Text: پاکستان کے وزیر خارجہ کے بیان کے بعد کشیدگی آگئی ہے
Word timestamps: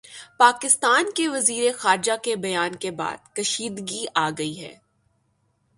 پاکستان 0.37 1.09
کے 1.15 1.27
وزیر 1.29 1.71
خارجہ 1.77 2.13
کے 2.23 2.35
بیان 2.35 2.75
کے 2.75 2.91
بعد 2.91 3.35
کشیدگی 3.35 4.05
آگئی 4.15 4.59
ہے 4.61 4.75